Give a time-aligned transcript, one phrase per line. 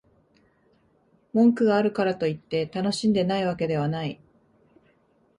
[1.31, 4.19] 文句があるからといって、楽しんでないわけではない